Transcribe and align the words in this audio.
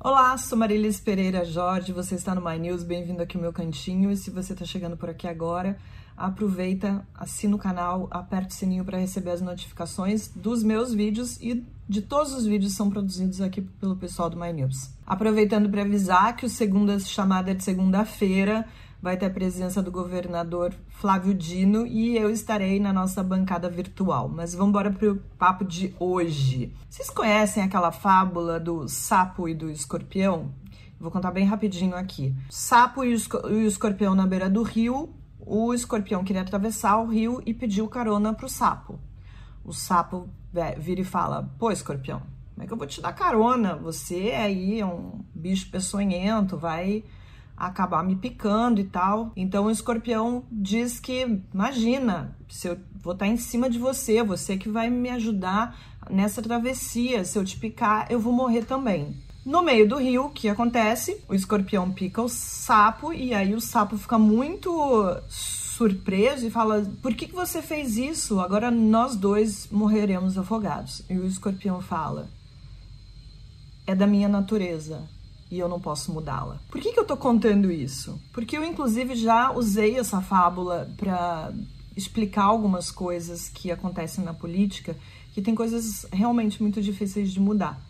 Olá, 0.00 0.38
sou 0.38 0.56
Marilis 0.56 1.00
Pereira 1.00 1.44
Jorge, 1.44 1.92
você 1.92 2.14
está 2.14 2.32
no 2.32 2.40
My 2.40 2.56
News, 2.56 2.84
bem-vindo 2.84 3.20
aqui 3.20 3.36
ao 3.36 3.42
meu 3.42 3.52
cantinho. 3.52 4.12
E 4.12 4.16
se 4.16 4.30
você 4.30 4.52
está 4.52 4.64
chegando 4.64 4.96
por 4.96 5.10
aqui 5.10 5.26
agora, 5.26 5.76
aproveita, 6.16 7.04
assina 7.12 7.56
o 7.56 7.58
canal, 7.58 8.06
aperte 8.08 8.54
o 8.54 8.56
sininho 8.56 8.84
para 8.84 8.96
receber 8.96 9.32
as 9.32 9.40
notificações 9.40 10.28
dos 10.28 10.62
meus 10.62 10.94
vídeos 10.94 11.36
e 11.40 11.66
de 11.88 12.00
todos 12.00 12.32
os 12.32 12.46
vídeos 12.46 12.70
que 12.70 12.76
são 12.76 12.88
produzidos 12.88 13.40
aqui 13.40 13.60
pelo 13.60 13.96
pessoal 13.96 14.30
do 14.30 14.38
My 14.38 14.52
News. 14.52 14.88
Aproveitando 15.04 15.68
para 15.68 15.82
avisar 15.82 16.36
que 16.36 16.46
o 16.46 16.48
segunda 16.48 16.96
chamada 17.00 17.50
é 17.50 17.54
de 17.54 17.64
segunda-feira, 17.64 18.68
vai 19.00 19.16
ter 19.16 19.26
a 19.26 19.30
presença 19.30 19.82
do 19.82 19.90
governador 19.90 20.74
Flávio 20.88 21.32
Dino 21.32 21.86
e 21.86 22.16
eu 22.16 22.30
estarei 22.30 22.80
na 22.80 22.92
nossa 22.92 23.22
bancada 23.22 23.68
virtual. 23.68 24.28
Mas 24.28 24.54
vamos 24.54 24.70
embora 24.70 24.90
para 24.90 25.12
o 25.12 25.16
papo 25.38 25.64
de 25.64 25.94
hoje. 25.98 26.74
Vocês 26.88 27.08
conhecem 27.08 27.62
aquela 27.62 27.92
fábula 27.92 28.58
do 28.58 28.88
sapo 28.88 29.48
e 29.48 29.54
do 29.54 29.70
escorpião? 29.70 30.52
Vou 30.98 31.12
contar 31.12 31.30
bem 31.30 31.46
rapidinho 31.46 31.94
aqui. 31.94 32.34
Sapo 32.50 33.04
e 33.04 33.14
o 33.14 33.60
escorpião 33.62 34.14
na 34.14 34.26
beira 34.26 34.50
do 34.50 34.62
rio. 34.62 35.14
O 35.38 35.72
escorpião 35.72 36.24
queria 36.24 36.42
atravessar 36.42 36.98
o 36.98 37.06
rio 37.06 37.40
e 37.46 37.54
pediu 37.54 37.86
carona 37.88 38.34
pro 38.34 38.48
sapo. 38.48 38.98
O 39.64 39.72
sapo 39.72 40.28
vira 40.76 41.00
e 41.00 41.04
fala: 41.04 41.48
Pô, 41.56 41.70
escorpião, 41.70 42.20
como 42.52 42.64
é 42.64 42.66
que 42.66 42.72
eu 42.72 42.76
vou 42.76 42.86
te 42.86 43.00
dar 43.00 43.12
carona? 43.12 43.76
Você 43.76 44.32
aí 44.32 44.80
é 44.80 44.84
um 44.84 45.24
bicho 45.32 45.70
peçonhento, 45.70 46.56
vai 46.56 47.04
acabar 47.58 48.04
me 48.04 48.14
picando 48.14 48.80
e 48.80 48.84
tal. 48.84 49.32
Então 49.36 49.66
o 49.66 49.70
escorpião 49.70 50.44
diz 50.50 51.00
que, 51.00 51.40
imagina, 51.52 52.36
se 52.48 52.68
eu 52.68 52.78
vou 53.02 53.12
estar 53.12 53.26
em 53.26 53.36
cima 53.36 53.68
de 53.68 53.78
você, 53.78 54.22
você 54.22 54.56
que 54.56 54.68
vai 54.68 54.88
me 54.88 55.10
ajudar 55.10 55.76
nessa 56.08 56.40
travessia, 56.40 57.24
se 57.24 57.38
eu 57.38 57.44
te 57.44 57.58
picar, 57.58 58.06
eu 58.10 58.20
vou 58.20 58.32
morrer 58.32 58.64
também. 58.64 59.14
No 59.44 59.62
meio 59.62 59.88
do 59.88 59.96
rio, 59.96 60.26
o 60.26 60.30
que 60.30 60.48
acontece? 60.48 61.22
O 61.28 61.34
escorpião 61.34 61.90
pica 61.90 62.22
o 62.22 62.28
sapo 62.28 63.12
e 63.12 63.32
aí 63.34 63.54
o 63.54 63.60
sapo 63.60 63.96
fica 63.96 64.18
muito 64.18 64.70
surpreso 65.28 66.46
e 66.46 66.50
fala: 66.50 66.86
Por 67.00 67.14
que, 67.14 67.26
que 67.26 67.34
você 67.34 67.62
fez 67.62 67.96
isso? 67.96 68.40
Agora 68.40 68.70
nós 68.70 69.16
dois 69.16 69.68
morreremos 69.70 70.36
afogados. 70.36 71.02
E 71.08 71.16
o 71.16 71.26
escorpião 71.26 71.80
fala: 71.80 72.28
É 73.86 73.94
da 73.94 74.06
minha 74.06 74.28
natureza 74.28 75.08
e 75.50 75.58
eu 75.58 75.68
não 75.68 75.80
posso 75.80 76.12
mudá-la. 76.12 76.60
Por 76.70 76.80
que, 76.80 76.92
que 76.92 77.00
eu 77.00 77.04
tô 77.04 77.16
contando 77.16 77.70
isso? 77.70 78.20
Porque 78.32 78.56
eu, 78.56 78.64
inclusive, 78.64 79.14
já 79.14 79.52
usei 79.52 79.96
essa 79.96 80.20
fábula 80.20 80.90
para 80.96 81.52
explicar 81.96 82.44
algumas 82.44 82.90
coisas 82.90 83.48
que 83.48 83.70
acontecem 83.70 84.24
na 84.24 84.32
política, 84.32 84.96
que 85.32 85.42
tem 85.42 85.54
coisas 85.54 86.06
realmente 86.12 86.62
muito 86.62 86.80
difíceis 86.80 87.32
de 87.32 87.40
mudar. 87.40 87.80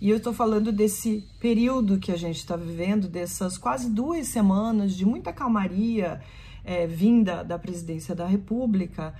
E 0.00 0.10
eu 0.10 0.18
estou 0.18 0.32
falando 0.32 0.70
desse 0.70 1.24
período 1.40 1.98
que 1.98 2.12
a 2.12 2.16
gente 2.16 2.36
está 2.36 2.56
vivendo, 2.56 3.08
dessas 3.08 3.56
quase 3.56 3.88
duas 3.88 4.28
semanas 4.28 4.92
de 4.92 5.06
muita 5.06 5.32
calmaria 5.32 6.20
é, 6.64 6.86
vinda 6.86 7.42
da 7.42 7.58
presidência 7.58 8.14
da 8.14 8.26
República 8.26 9.14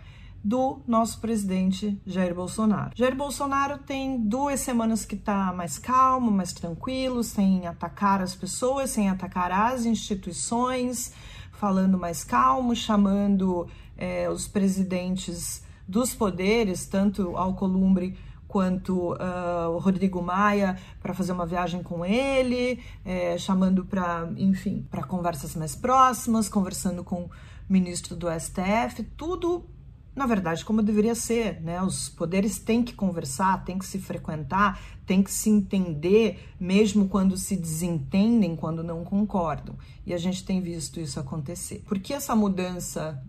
do 0.45 0.83
nosso 0.87 1.21
presidente 1.21 1.99
Jair 2.07 2.35
Bolsonaro. 2.35 2.91
Jair 2.95 3.17
Bolsonaro 3.17 3.79
tem 3.79 4.21
duas 4.21 4.61
semanas 4.61 5.07
que 5.07 5.15
está 5.15 5.51
mais 5.55 5.79
calmo, 5.79 6.31
mais 6.31 6.53
tranquilo, 6.53 7.25
sem 7.25 7.67
atacar 7.67 8.21
as 8.21 8.35
pessoas, 8.35 8.91
sem 8.91 9.09
atacar 9.09 9.51
as 9.51 9.87
instituições, 9.87 11.15
falando 11.53 11.99
mais 11.99 12.23
calmo, 12.23 12.77
chamando 12.77 13.67
é, 13.97 14.29
os 14.29 14.47
presidentes 14.47 15.65
dos 15.89 16.15
poderes, 16.15 16.87
tanto 16.87 17.37
Alcolumbre 17.39 18.15
quanto 18.47 19.15
uh, 19.15 19.71
o 19.75 19.79
Rodrigo 19.79 20.23
Maia 20.23 20.79
para 21.03 21.13
fazer 21.13 21.33
uma 21.33 21.45
viagem 21.45 21.83
com 21.83 22.05
ele, 22.05 22.81
é, 23.05 23.37
chamando 23.37 23.85
para, 23.85 24.31
enfim, 24.37 24.87
para 24.91 25.03
conversas 25.03 25.57
mais 25.57 25.75
próximas, 25.75 26.49
conversando 26.49 27.03
com 27.03 27.23
o 27.23 27.31
ministro 27.69 28.15
do 28.15 28.29
STF, 28.31 29.03
tudo 29.17 29.65
na 30.15 30.27
verdade, 30.27 30.65
como 30.65 30.83
deveria 30.83 31.15
ser, 31.15 31.61
né? 31.61 31.83
Os 31.83 32.09
poderes 32.09 32.59
têm 32.59 32.85
que 32.85 32.95
conversar, 32.95 33.65
têm 33.65 33.79
que 33.79 33.87
se 33.87 33.99
frequentar, 33.99 34.81
têm 35.05 35.23
que 35.23 35.33
se 35.33 35.51
entender, 35.51 36.53
mesmo 36.59 37.09
quando 37.09 37.37
se 37.37 37.57
desentendem, 37.57 38.55
quando 38.55 38.85
não 38.85 39.05
concordam. 39.05 39.77
E 40.07 40.15
a 40.15 40.19
gente 40.19 40.45
tem 40.45 40.61
visto 40.61 41.01
isso 41.01 41.19
acontecer. 41.19 41.83
Por 41.87 41.99
que 41.99 42.13
essa 42.13 42.35
mudança 42.37 43.21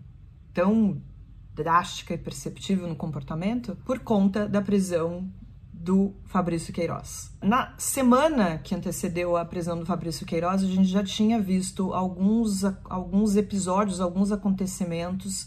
tão 0.54 1.02
drástica 1.54 2.14
e 2.14 2.18
perceptível 2.18 2.86
no 2.86 2.94
comportamento? 2.94 3.76
Por 3.84 3.98
conta 3.98 4.48
da 4.48 4.62
prisão 4.62 5.28
do 5.72 6.14
Fabrício 6.24 6.72
Queiroz. 6.72 7.32
Na 7.42 7.74
semana 7.78 8.58
que 8.58 8.74
antecedeu 8.74 9.36
a 9.36 9.44
prisão 9.44 9.78
do 9.78 9.86
Fabrício 9.86 10.26
Queiroz, 10.26 10.62
a 10.62 10.66
gente 10.66 10.88
já 10.88 11.02
tinha 11.02 11.40
visto 11.40 11.92
alguns, 11.92 12.64
alguns 12.84 13.36
episódios, 13.36 14.00
alguns 14.00 14.32
acontecimentos 14.32 15.46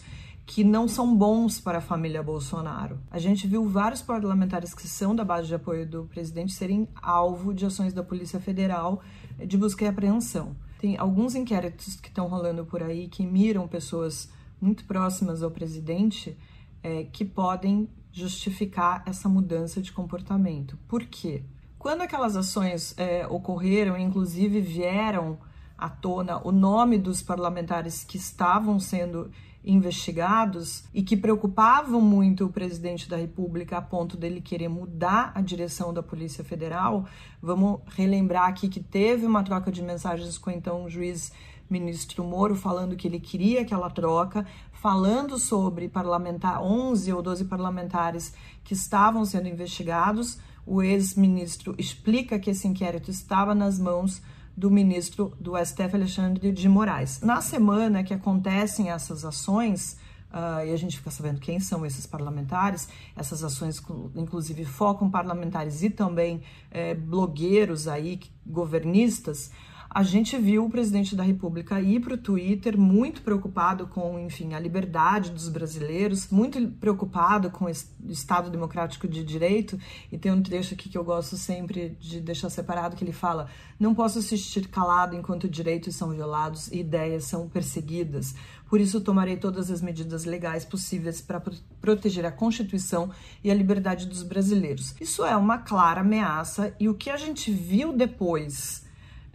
que 0.49 0.63
não 0.63 0.87
são 0.87 1.15
bons 1.15 1.61
para 1.61 1.77
a 1.77 1.81
família 1.81 2.23
Bolsonaro. 2.23 2.99
A 3.11 3.19
gente 3.19 3.45
viu 3.45 3.69
vários 3.69 4.01
parlamentares 4.01 4.73
que 4.73 4.87
são 4.87 5.15
da 5.15 5.23
base 5.23 5.47
de 5.47 5.53
apoio 5.53 5.87
do 5.87 6.05
presidente 6.05 6.53
serem 6.53 6.87
alvo 6.99 7.53
de 7.53 7.67
ações 7.67 7.93
da 7.93 8.01
Polícia 8.01 8.39
Federal 8.39 8.99
de 9.37 9.55
busca 9.55 9.85
e 9.85 9.87
apreensão. 9.87 10.55
Tem 10.79 10.97
alguns 10.97 11.35
inquéritos 11.35 11.97
que 11.97 12.07
estão 12.07 12.25
rolando 12.27 12.65
por 12.65 12.81
aí 12.81 13.07
que 13.07 13.27
miram 13.27 13.67
pessoas 13.67 14.27
muito 14.59 14.85
próximas 14.85 15.43
ao 15.43 15.51
presidente 15.51 16.35
é, 16.81 17.03
que 17.03 17.23
podem 17.23 17.87
justificar 18.11 19.03
essa 19.05 19.29
mudança 19.29 19.79
de 19.79 19.91
comportamento. 19.91 20.79
Por 20.87 21.05
quê? 21.05 21.43
Quando 21.77 22.01
aquelas 22.01 22.35
ações 22.35 22.95
é, 22.97 23.27
ocorreram, 23.27 23.95
inclusive 23.95 24.59
vieram 24.61 25.37
à 25.77 25.89
tona 25.89 26.41
o 26.43 26.51
nome 26.51 26.97
dos 26.97 27.21
parlamentares 27.21 28.03
que 28.03 28.17
estavam 28.17 28.79
sendo 28.79 29.29
investigados 29.64 30.84
e 30.94 31.03
que 31.03 31.18
preocupavam 31.18 32.00
muito 32.02 32.46
o 32.46 32.50
presidente 32.50 33.09
da 33.09 33.18
República 33.18 33.78
a 33.78 33.81
ponto 33.81 34.16
dele 34.16 34.42
querer 34.42 34.70
mudar 34.70 35.31
a 35.36 35.42
direção 35.42 35.94
da 35.94 36.02
Polícia 36.02 36.44
Federal. 36.44 37.06
Vamos 37.42 37.81
relembrar 37.88 38.47
aqui 38.47 38.70
que 38.70 38.80
teve 38.80 39.25
uma 39.25 39.44
troca 39.44 39.72
de 39.72 39.81
mensagens 39.81 40.38
com 40.38 40.50
então 40.50 40.86
o 40.86 40.90
juiz 40.90 41.31
ministro 41.70 42.24
Moro 42.24 42.56
falando 42.56 42.96
que 42.96 43.08
ele 43.08 43.20
queria 43.20 43.62
aquela 43.62 43.90
troca, 43.90 44.46
falando 44.72 45.38
sobre 45.38 45.88
parlamentar 45.88 46.64
11 46.64 47.14
ou 47.14 47.22
12 47.22 47.46
parlamentares 47.46 48.34
que 48.64 48.74
estavam 48.74 49.24
sendo 49.24 49.47
investigados. 49.47 50.40
O 50.66 50.81
ex-ministro 50.81 51.76
explica 51.78 52.40
que 52.40 52.50
esse 52.50 52.68
inquérito 52.68 53.12
estava 53.12 53.53
nas 53.53 53.80
mãos 53.80 54.22
do 54.59 54.70
ministro 54.70 55.34
do 55.40 55.53
STF, 55.58 55.96
Alexandre 55.96 56.52
de 56.52 56.68
Moraes. 56.68 57.22
Na 57.22 57.40
semana 57.40 58.03
que 58.03 58.14
acontecem 58.14 58.90
essas 58.90 59.24
ações, 59.24 59.94
uh, 60.34 60.68
e 60.68 60.74
a 60.74 60.78
gente 60.78 60.97
fica 60.97 61.09
sabendo 61.09 61.40
quem 61.40 61.62
são 61.62 61.86
esses 61.86 62.06
parlamentares, 62.06 62.90
essas 63.16 63.42
ações, 63.42 63.81
inclusive, 64.14 64.66
focam 64.66 65.09
parlamentares 65.09 65.81
e 65.81 65.90
também 65.90 66.42
eh, 66.72 66.94
blogueiros 66.94 67.88
aí, 67.88 68.20
governistas, 68.46 69.50
a 69.91 70.03
gente 70.03 70.38
viu 70.38 70.66
o 70.66 70.69
presidente 70.69 71.16
da 71.16 71.23
República 71.23 71.81
ir 71.81 72.00
para 72.00 72.13
o 72.13 72.17
Twitter 72.17 72.77
muito 72.77 73.23
preocupado 73.23 73.88
com, 73.88 74.19
enfim, 74.19 74.53
a 74.53 74.59
liberdade 74.59 75.31
dos 75.31 75.50
brasileiros, 75.50 76.29
muito 76.29 76.61
preocupado 76.79 77.50
com 77.50 77.66
o 77.66 77.69
Estado 78.07 78.51
Democrático 78.51 79.07
de 79.07 79.23
Direito. 79.23 79.79
E 80.11 80.17
tem 80.17 80.31
um 80.31 80.44
trecho 80.44 80.75
aqui 80.75 80.89
que 80.89 80.97
eu 80.97 81.03
gosto 81.03 81.35
sempre 81.35 81.97
de 81.99 82.22
deixar 82.22 82.51
separado 82.51 82.95
que 82.95 83.03
ele 83.03 83.11
fala: 83.11 83.49
"Não 83.79 83.95
posso 83.95 84.19
assistir 84.19 84.67
calado 84.67 85.16
enquanto 85.16 85.49
direitos 85.49 85.95
são 85.95 86.09
violados 86.09 86.67
e 86.72 86.81
ideias 86.81 87.23
são 87.23 87.49
perseguidas. 87.49 88.35
Por 88.69 88.79
isso 88.79 89.01
tomarei 89.01 89.38
todas 89.38 89.72
as 89.72 89.81
medidas 89.81 90.23
legais 90.23 90.63
possíveis 90.63 91.19
para 91.19 91.41
proteger 91.81 92.28
a 92.28 92.31
Constituição 92.31 93.09
e 93.43 93.49
a 93.49 93.55
liberdade 93.55 94.05
dos 94.05 94.22
brasileiros." 94.22 94.93
Isso 95.02 95.25
é 95.25 95.35
uma 95.35 95.58
clara 95.58 96.02
ameaça 96.02 96.75
e 96.79 96.87
o 96.87 96.93
que 96.93 97.09
a 97.09 97.17
gente 97.17 97.52
viu 97.52 97.91
depois 97.91 98.87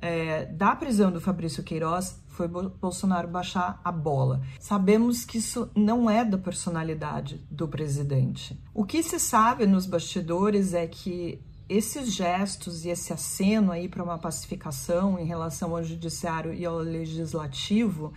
é, 0.05 0.45
da 0.45 0.77
prisão 0.77 1.11
do 1.11 1.19
Fabrício 1.19 1.63
Queiroz 1.63 2.23
foi 2.29 2.47
Bolsonaro 2.47 3.27
baixar 3.27 3.81
a 3.83 3.91
bola. 3.91 4.43
Sabemos 4.61 5.25
que 5.25 5.39
isso 5.39 5.71
não 5.75 6.11
é 6.11 6.23
da 6.23 6.37
personalidade 6.37 7.43
do 7.51 7.67
presidente. 7.67 8.61
O 8.75 8.85
que 8.85 9.03
se 9.03 9.19
sabe 9.19 9.67
nos 9.67 9.87
bastidores 9.87 10.75
é 10.75 10.87
que 10.87 11.41
esses 11.67 12.13
gestos 12.13 12.85
e 12.85 12.91
esse 12.91 13.15
aceno 13.15 13.73
aí 13.73 13.89
para 13.89 14.05
uma 14.05 14.19
pacificação 14.19 15.19
em 15.19 15.25
relação 15.25 15.75
ao 15.75 15.83
judiciário 15.83 16.53
e 16.53 16.67
ao 16.67 16.77
legislativo 16.77 18.13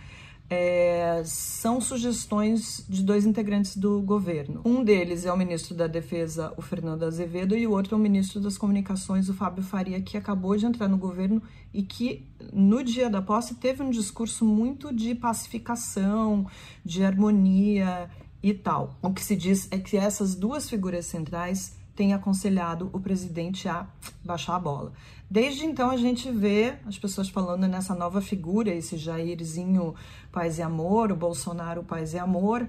é, 0.50 1.22
são 1.24 1.80
sugestões 1.80 2.84
de 2.88 3.02
dois 3.02 3.26
integrantes 3.26 3.76
do 3.76 4.00
governo. 4.00 4.62
Um 4.64 4.82
deles 4.82 5.26
é 5.26 5.32
o 5.32 5.36
ministro 5.36 5.74
da 5.74 5.86
Defesa, 5.86 6.52
o 6.56 6.62
Fernando 6.62 7.02
Azevedo, 7.04 7.54
e 7.56 7.66
o 7.66 7.72
outro 7.72 7.94
é 7.94 7.98
o 7.98 8.00
ministro 8.00 8.40
das 8.40 8.56
Comunicações, 8.56 9.28
o 9.28 9.34
Fábio 9.34 9.62
Faria, 9.62 10.00
que 10.00 10.16
acabou 10.16 10.56
de 10.56 10.64
entrar 10.64 10.88
no 10.88 10.96
governo 10.96 11.42
e 11.72 11.82
que, 11.82 12.26
no 12.52 12.82
dia 12.82 13.10
da 13.10 13.20
posse, 13.20 13.56
teve 13.56 13.82
um 13.82 13.90
discurso 13.90 14.44
muito 14.44 14.94
de 14.94 15.14
pacificação, 15.14 16.46
de 16.84 17.04
harmonia 17.04 18.08
e 18.42 18.54
tal. 18.54 18.98
O 19.02 19.12
que 19.12 19.22
se 19.22 19.36
diz 19.36 19.68
é 19.70 19.78
que 19.78 19.96
essas 19.96 20.34
duas 20.34 20.68
figuras 20.68 21.06
centrais 21.06 21.76
tem 21.94 22.14
aconselhado 22.14 22.88
o 22.92 23.00
presidente 23.00 23.68
a 23.68 23.86
baixar 24.24 24.54
a 24.54 24.60
bola. 24.60 24.92
Desde 25.30 25.66
então 25.66 25.90
a 25.90 25.96
gente 25.96 26.30
vê 26.30 26.78
as 26.86 26.98
pessoas 26.98 27.28
falando 27.28 27.68
nessa 27.68 27.94
nova 27.94 28.20
figura, 28.20 28.70
esse 28.70 28.96
Jairzinho 28.96 29.94
paz 30.32 30.58
e 30.58 30.62
amor, 30.62 31.12
o 31.12 31.16
Bolsonaro 31.16 31.82
paz 31.82 32.14
e 32.14 32.18
amor, 32.18 32.66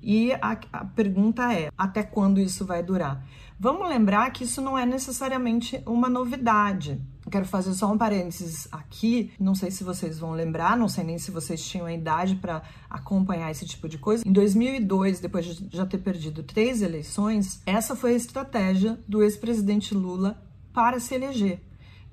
e 0.00 0.32
a, 0.34 0.58
a 0.72 0.84
pergunta 0.84 1.52
é: 1.52 1.70
até 1.76 2.02
quando 2.04 2.40
isso 2.40 2.64
vai 2.64 2.82
durar? 2.82 3.26
Vamos 3.58 3.88
lembrar 3.88 4.30
que 4.30 4.44
isso 4.44 4.60
não 4.60 4.76
é 4.78 4.84
necessariamente 4.84 5.82
uma 5.86 6.08
novidade. 6.08 7.00
Quero 7.30 7.46
fazer 7.46 7.72
só 7.72 7.90
um 7.90 7.98
parênteses 7.98 8.68
aqui. 8.70 9.32
Não 9.40 9.54
sei 9.54 9.70
se 9.70 9.82
vocês 9.82 10.18
vão 10.18 10.32
lembrar, 10.32 10.76
não 10.76 10.88
sei 10.88 11.02
nem 11.02 11.18
se 11.18 11.30
vocês 11.30 11.66
tinham 11.66 11.86
a 11.86 11.92
idade 11.92 12.36
para 12.36 12.62
acompanhar 12.88 13.50
esse 13.50 13.66
tipo 13.66 13.88
de 13.88 13.98
coisa. 13.98 14.22
Em 14.28 14.30
2002, 14.30 15.20
depois 15.20 15.44
de 15.46 15.76
já 15.76 15.86
ter 15.86 15.98
perdido 15.98 16.42
três 16.42 16.82
eleições, 16.82 17.62
essa 17.66 17.96
foi 17.96 18.12
a 18.12 18.16
estratégia 18.16 19.00
do 19.08 19.22
ex-presidente 19.22 19.94
Lula 19.94 20.40
para 20.72 21.00
se 21.00 21.14
eleger. 21.14 21.65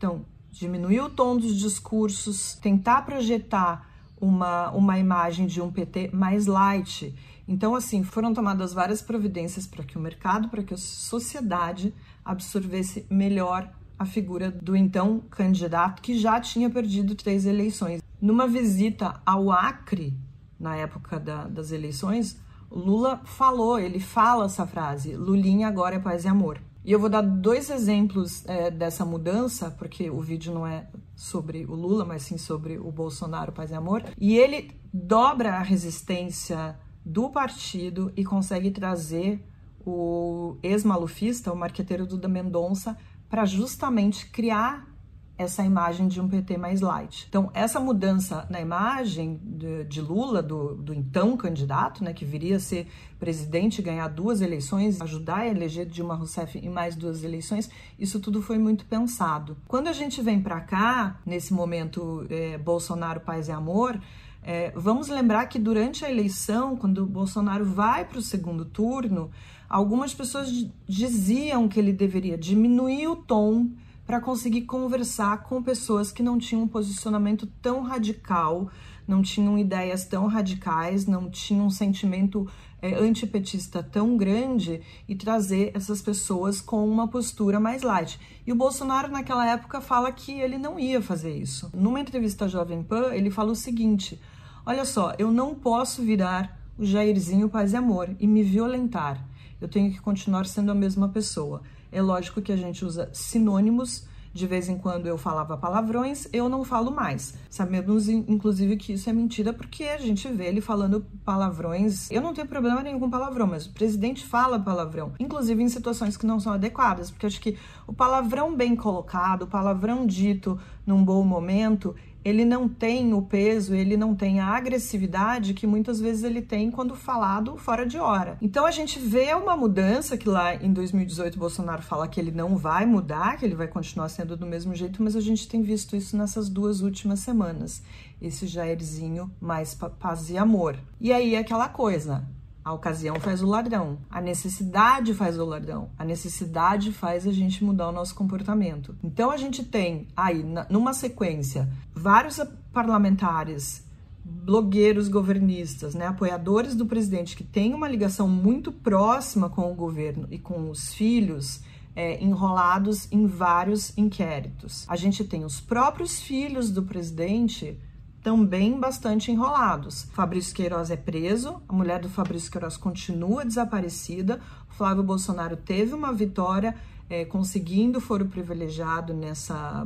Então, 0.04 0.26
diminuir 0.52 1.00
o 1.00 1.10
tom 1.10 1.38
dos 1.38 1.58
discursos, 1.58 2.56
tentar 2.56 3.04
projetar 3.04 3.90
uma, 4.20 4.70
uma 4.72 5.00
imagem 5.00 5.48
de 5.48 5.62
um 5.62 5.72
PT 5.72 6.10
mais 6.12 6.46
light 6.46 7.16
então, 7.48 7.76
assim, 7.76 8.04
foram 8.04 8.34
tomadas 8.34 8.74
várias 8.74 9.02
providências 9.02 9.68
para 9.68 9.84
que 9.84 9.98
o 9.98 10.02
mercado, 10.02 10.48
para 10.48 10.64
que 10.64 10.74
a 10.74 10.78
sociedade 10.78 11.94
absorvesse 12.24 13.06
melhor 13.10 13.70
a 14.00 14.06
figura 14.06 14.50
do 14.50 14.76
então 14.76 15.20
candidato 15.30 16.02
que 16.02 16.18
já 16.18 16.40
tinha 16.40 16.70
perdido 16.70 17.16
três 17.16 17.46
eleições. 17.46 18.02
Numa 18.22 18.48
visita 18.48 19.22
ao 19.26 19.52
Acre, 19.52 20.14
na 20.60 20.76
época 20.76 21.20
da, 21.20 21.48
das 21.48 21.72
eleições, 21.72 22.40
Lula 22.72 23.22
falou, 23.26 23.78
ele 23.78 24.00
fala 24.00 24.46
essa 24.46 24.66
frase: 24.66 25.16
Lulinha 25.16 25.68
agora 25.68 25.96
é 25.96 26.00
paz 26.00 26.24
e 26.24 26.30
amor. 26.30 26.62
E 26.86 26.92
eu 26.92 27.00
vou 27.00 27.10
dar 27.10 27.22
dois 27.22 27.70
exemplos 27.70 28.44
é, 28.46 28.70
dessa 28.70 29.06
mudança, 29.06 29.72
porque 29.72 30.10
o 30.10 30.20
vídeo 30.20 30.54
não 30.54 30.68
é 30.68 30.88
sobre 31.16 31.66
o 31.66 31.74
Lula, 31.74 32.04
mas 32.04 32.24
sim 32.24 32.38
sobre 32.38 32.78
o 32.78 32.92
Bolsonaro, 32.92 33.54
paz 33.54 33.72
e 33.72 33.74
amor. 33.74 34.04
E 34.20 34.38
ele 34.38 34.72
dobra 34.94 35.54
a 35.54 35.62
resistência 35.62 36.78
do 37.06 37.30
partido 37.30 38.12
e 38.18 38.24
consegue 38.24 38.70
trazer 38.70 39.42
o 39.86 40.58
ex-malufista, 40.62 41.52
o 41.52 41.56
marqueteiro 41.56 42.06
Duda 42.06 42.28
Mendonça, 42.28 42.98
para 43.30 43.46
justamente 43.46 44.30
criar 44.30 44.93
essa 45.38 45.64
imagem 45.64 46.08
de 46.08 46.22
um 46.22 46.28
PT 46.28 46.58
mais 46.58 46.82
light. 46.82 47.26
Então, 47.28 47.50
essa 47.54 47.80
mudança 47.80 48.46
na 48.50 48.62
imagem 48.62 49.40
de, 49.44 49.84
de 49.86 50.00
Lula, 50.00 50.44
do, 50.44 50.76
do, 50.76 50.94
então 50.94 51.36
candidato, 51.36 52.04
né, 52.04 52.14
que 52.14 52.24
viria 52.24 52.58
a 52.58 52.60
ser 52.60 52.88
presidente, 53.20 53.82
ganhar 53.82 54.08
duas 54.10 54.42
eleições, 54.42 55.02
ajudar 55.02 55.40
a 55.40 55.48
eleger 55.48 55.86
Dilma 55.86 56.14
Rousseff 56.14 56.58
em 56.58 56.70
mais 56.70 56.96
duas 56.96 57.24
eleições, 57.24 57.70
isso 57.98 58.20
tudo 58.20 58.42
foi 58.42 58.60
muito 58.60 58.86
pensado. 58.86 59.58
Quando 59.68 59.88
a 59.88 59.94
gente 59.94 60.22
vem 60.22 60.40
para 60.40 60.62
cá, 60.62 61.20
nesse 61.26 61.54
momento 61.54 62.26
é, 62.30 62.58
Bolsonaro, 62.58 63.22
paz 63.22 63.48
e 63.48 63.52
amor, 63.52 64.00
é, 64.44 64.72
vamos 64.76 65.08
lembrar 65.08 65.48
que 65.48 65.58
durante 65.58 66.06
a 66.06 66.12
eleição, 66.12 66.76
quando 66.76 67.06
Bolsonaro 67.06 67.66
vai 67.66 68.06
para 68.06 68.20
o 68.20 68.22
segundo 68.22 68.66
turno, 68.66 69.32
algumas 69.70 70.14
pessoas 70.14 70.52
diziam 70.88 71.68
que 71.68 71.80
ele 71.80 71.94
deveria 71.94 72.38
diminuir 72.38 73.08
o 73.08 73.16
tom 73.16 73.70
para 74.06 74.20
conseguir 74.20 74.62
conversar 74.62 75.44
com 75.44 75.64
pessoas 75.64 76.12
que 76.12 76.22
não 76.22 76.38
tinham 76.38 76.64
um 76.64 76.68
posicionamento 76.68 77.48
tão 77.62 77.82
radical, 77.82 78.70
não 79.08 79.22
tinham 79.22 79.58
ideias 79.58 80.06
tão 80.06 80.28
radicais, 80.28 81.06
não 81.06 81.30
tinham 81.30 81.66
um 81.66 81.70
sentimento 81.70 82.48
é, 82.82 82.96
antipetista 82.96 83.82
tão 83.82 84.18
grande 84.18 84.82
e 85.08 85.16
trazer 85.16 85.72
essas 85.74 86.02
pessoas 86.02 86.60
com 86.60 86.88
uma 86.88 87.08
postura 87.08 87.60
mais 87.60 87.82
light. 87.82 88.20
E 88.46 88.52
o 88.52 88.56
Bolsonaro, 88.56 89.10
naquela 89.10 89.50
época, 89.50 89.80
fala 89.82 90.12
que 90.12 90.32
ele 90.34 90.58
não 90.58 90.80
ia 90.80 91.02
fazer 91.02 91.36
isso. 91.36 91.72
Numa 91.74 92.00
entrevista 92.00 92.46
à 92.46 92.48
Jovem 92.48 92.84
Pan, 92.84 93.14
ele 93.14 93.30
fala 93.30 93.52
o 93.52 93.56
seguinte 93.56 94.20
Olha 94.66 94.86
só, 94.86 95.14
eu 95.20 95.30
não 95.30 95.54
posso 95.54 96.02
virar 96.02 96.58
o 96.78 96.86
Jairzinho 96.86 97.50
paz 97.50 97.74
e 97.74 97.76
amor 97.76 98.16
e 98.18 98.26
me 98.26 98.42
violentar. 98.44 99.22
Eu 99.60 99.68
tenho 99.68 99.92
que 99.92 100.00
continuar 100.00 100.46
sendo 100.46 100.72
a 100.72 100.76
mesma 100.76 101.10
pessoa. 101.10 101.62
É 101.94 102.02
lógico 102.02 102.42
que 102.42 102.52
a 102.52 102.58
gente 102.58 102.84
usa 102.84 103.10
sinônimos. 103.14 104.12
De 104.34 104.48
vez 104.48 104.68
em 104.68 104.80
quando 104.80 105.06
eu 105.06 105.16
falava 105.16 105.56
palavrões, 105.56 106.28
eu 106.34 106.50
não 106.50 106.64
falo 106.64 106.90
mais. 106.90 107.36
Sabemos, 107.52 108.10
inclusive, 108.10 108.78
que 108.78 108.94
isso 108.94 109.08
é 109.08 109.14
mentira, 109.14 109.54
porque 109.54 109.84
a 109.84 109.98
gente 110.00 110.28
vê 110.28 110.48
ele 110.48 110.60
falando 110.60 111.06
palavrões. 111.24 112.10
Eu 112.10 112.20
não 112.20 112.34
tenho 112.34 112.48
problema 112.48 112.82
nenhum 112.82 113.00
com 113.00 113.12
palavrão, 113.12 113.46
mas 113.46 113.68
o 113.68 113.74
presidente 113.74 114.26
fala 114.26 114.58
palavrão, 114.58 115.14
inclusive 115.20 115.62
em 115.62 115.70
situações 115.70 116.18
que 116.18 116.26
não 116.26 116.40
são 116.40 116.52
adequadas, 116.52 117.12
porque 117.12 117.28
acho 117.28 117.40
que 117.40 117.56
o 117.86 117.94
palavrão 117.94 118.56
bem 118.56 118.76
colocado, 118.76 119.44
o 119.44 119.48
palavrão 119.48 120.04
dito 120.04 120.60
num 120.84 121.06
bom 121.06 121.24
momento, 121.24 121.96
ele 122.24 122.46
não 122.46 122.70
tem 122.70 123.14
o 123.14 123.22
peso, 123.22 123.74
ele 123.74 123.98
não 123.98 124.16
tem 124.16 124.40
a 124.40 124.48
agressividade 124.48 125.54
que 125.54 125.68
muitas 125.68 126.00
vezes 126.00 126.24
ele 126.24 126.42
tem 126.42 126.72
quando 126.72 126.96
falado 126.96 127.58
fora 127.58 127.86
de 127.86 127.98
hora. 127.98 128.38
Então 128.42 128.66
a 128.66 128.72
gente 128.72 129.00
vê 129.00 129.34
uma 129.34 129.58
mudança 129.58 130.18
que 130.18 130.30
lá 130.30 130.56
em 130.56 130.72
2018 130.72 131.38
Bolsonaro 131.38 131.82
fala 131.82 132.08
que 132.08 132.20
ele 132.20 132.32
não 132.32 132.56
vai 132.56 132.86
mudar, 132.86 133.38
que 133.38 133.46
ele 133.46 133.56
vai 133.56 133.68
continuar 133.68 134.10
sendo 134.10 134.38
do 134.38 134.46
mesmo 134.46 134.74
jeito, 134.74 135.04
mas 135.04 135.16
a 135.16 135.22
gente 135.22 135.48
tem 135.48 135.62
visto 135.62 135.96
isso 135.96 136.16
nessas 136.16 136.50
duas 136.50 136.82
últimas 136.82 137.20
semanas. 137.20 137.82
Esse 138.22 138.48
Jairzinho 138.48 139.30
mais 139.42 139.78
paz 140.00 140.30
e 140.30 140.38
amor. 140.38 140.78
E 141.00 141.12
aí 141.12 141.36
aquela 141.36 141.68
coisa, 141.68 142.24
a 142.64 142.72
ocasião 142.74 143.20
faz 143.20 143.44
o 143.44 143.48
ladrão. 143.48 143.98
A 144.10 144.22
necessidade 144.22 145.14
faz 145.14 145.38
o 145.38 145.46
ladrão. 145.46 145.90
A 145.98 146.06
necessidade 146.06 146.94
faz 146.94 147.28
a 147.28 147.32
gente 147.32 147.64
mudar 147.64 147.90
o 147.90 147.92
nosso 147.92 148.16
comportamento. 148.16 148.96
Então 149.04 149.30
a 149.30 149.38
gente 149.38 149.64
tem 149.64 150.08
aí, 150.16 150.46
numa 150.70 150.94
sequência, 150.94 151.70
vários 151.94 152.40
parlamentares, 152.72 153.86
blogueiros 154.24 155.10
governistas, 155.10 155.94
né, 155.94 156.08
apoiadores 156.08 156.74
do 156.74 156.86
presidente 156.86 157.36
que 157.36 157.44
têm 157.44 157.74
uma 157.74 157.90
ligação 157.90 158.28
muito 158.30 158.72
próxima 158.72 159.50
com 159.50 159.70
o 159.70 159.76
governo 159.76 160.28
e 160.32 160.40
com 160.40 160.70
os 160.70 160.94
filhos. 160.94 161.62
É, 161.96 162.20
enrolados 162.24 163.08
em 163.12 163.28
vários 163.28 163.96
inquéritos. 163.96 164.84
A 164.90 164.96
gente 164.96 165.24
tem 165.24 165.46
os 165.46 165.62
próprios 165.62 166.20
filhos 166.20 166.72
do 166.72 166.82
presidente 166.82 167.80
também 168.24 168.80
bastante 168.80 169.30
enrolados. 169.30 170.08
Fabrício 170.14 170.56
Queiroz 170.56 170.90
é 170.90 170.96
preso, 170.96 171.62
a 171.68 171.74
mulher 171.74 172.00
do 172.00 172.10
Fabrício 172.10 172.50
Queiroz 172.50 172.78
continua 172.78 173.44
desaparecida. 173.44 174.40
Flávio 174.70 175.04
Bolsonaro 175.04 175.58
teve 175.58 175.94
uma 175.94 176.14
vitória 176.14 176.76
é, 177.10 177.26
conseguindo 177.26 178.00
foro 178.00 178.26
privilegiado 178.26 179.14
nessa 179.14 179.86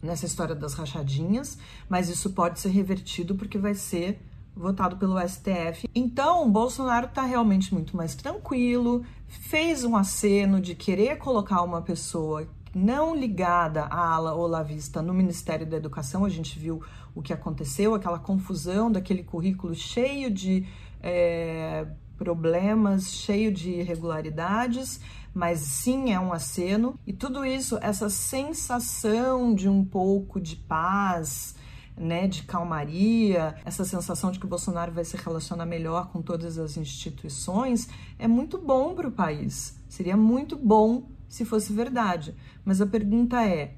nessa 0.00 0.26
história 0.26 0.54
das 0.54 0.74
rachadinhas, 0.74 1.58
mas 1.88 2.08
isso 2.08 2.30
pode 2.30 2.60
ser 2.60 2.68
revertido 2.68 3.34
porque 3.34 3.58
vai 3.58 3.74
ser 3.74 4.20
votado 4.54 4.96
pelo 4.96 5.18
STF. 5.20 5.88
Então, 5.92 6.48
Bolsonaro 6.50 7.06
está 7.06 7.22
realmente 7.22 7.74
muito 7.74 7.96
mais 7.96 8.14
tranquilo, 8.14 9.04
fez 9.26 9.84
um 9.84 9.96
aceno 9.96 10.60
de 10.60 10.74
querer 10.74 11.18
colocar 11.18 11.62
uma 11.62 11.82
pessoa 11.82 12.46
não 12.78 13.14
ligada 13.14 13.82
à 13.84 14.14
ala 14.14 14.34
olavista 14.34 15.02
no 15.02 15.12
Ministério 15.12 15.66
da 15.66 15.76
Educação. 15.76 16.24
A 16.24 16.28
gente 16.28 16.58
viu 16.58 16.82
o 17.14 17.20
que 17.20 17.32
aconteceu, 17.32 17.94
aquela 17.94 18.18
confusão 18.18 18.90
daquele 18.90 19.24
currículo 19.24 19.74
cheio 19.74 20.30
de 20.30 20.66
é, 21.02 21.86
problemas, 22.16 23.10
cheio 23.10 23.52
de 23.52 23.70
irregularidades, 23.70 25.00
mas 25.34 25.60
sim 25.60 26.12
é 26.12 26.20
um 26.20 26.32
aceno. 26.32 26.98
E 27.06 27.12
tudo 27.12 27.44
isso, 27.44 27.78
essa 27.82 28.08
sensação 28.08 29.54
de 29.54 29.68
um 29.68 29.84
pouco 29.84 30.40
de 30.40 30.56
paz, 30.56 31.56
né, 31.96 32.28
de 32.28 32.44
calmaria, 32.44 33.56
essa 33.64 33.84
sensação 33.84 34.30
de 34.30 34.38
que 34.38 34.46
o 34.46 34.48
Bolsonaro 34.48 34.92
vai 34.92 35.04
se 35.04 35.16
relacionar 35.16 35.66
melhor 35.66 36.10
com 36.12 36.22
todas 36.22 36.56
as 36.58 36.76
instituições, 36.76 37.88
é 38.18 38.28
muito 38.28 38.56
bom 38.56 38.94
para 38.94 39.08
o 39.08 39.12
país. 39.12 39.76
Seria 39.88 40.16
muito 40.16 40.56
bom 40.56 41.17
se 41.28 41.44
fosse 41.44 41.72
verdade. 41.72 42.34
Mas 42.64 42.80
a 42.80 42.86
pergunta 42.86 43.44
é: 43.44 43.74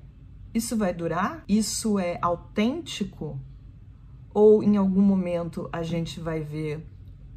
isso 0.54 0.76
vai 0.76 0.94
durar? 0.94 1.44
Isso 1.48 1.98
é 1.98 2.18
autêntico? 2.22 3.38
Ou 4.32 4.62
em 4.62 4.76
algum 4.76 5.02
momento 5.02 5.68
a 5.72 5.82
gente 5.82 6.20
vai 6.20 6.40
ver 6.40 6.86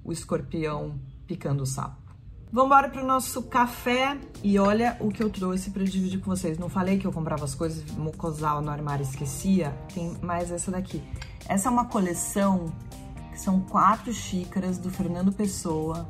o 0.03 0.11
escorpião 0.11 0.99
picando 1.25 1.63
o 1.63 1.65
sapo? 1.65 2.03
Vamos 2.51 2.67
embora 2.67 2.87
para 2.87 3.03
o 3.03 3.07
nosso 3.07 3.41
café 3.41 4.15
e 4.43 4.59
olha 4.59 4.95
o 4.99 5.09
que 5.09 5.23
eu 5.23 5.29
trouxe 5.31 5.71
para 5.71 5.83
dividir 5.83 6.19
com 6.19 6.29
vocês. 6.29 6.55
Não 6.59 6.69
falei 6.69 6.99
que 6.99 7.07
eu 7.07 7.11
comprava 7.11 7.43
as 7.45 7.55
coisas, 7.55 7.83
mocosal 7.95 8.61
no 8.61 8.69
armário 8.69 9.01
esquecia? 9.01 9.75
Tem 9.91 10.15
mais 10.21 10.51
essa 10.51 10.69
daqui. 10.69 11.01
Essa 11.49 11.69
é 11.69 11.71
uma 11.71 11.85
coleção 11.85 12.71
que 13.31 13.39
são 13.39 13.59
quatro 13.61 14.13
xícaras 14.13 14.77
do 14.77 14.91
Fernando 14.91 15.31
Pessoa, 15.31 16.07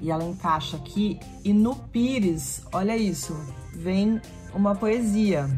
e 0.00 0.10
ela 0.10 0.24
encaixa 0.24 0.76
aqui. 0.76 1.18
E 1.44 1.52
no 1.52 1.76
pires, 1.76 2.62
olha 2.72 2.96
isso, 2.96 3.36
vem 3.74 4.20
uma 4.54 4.74
poesia. 4.74 5.48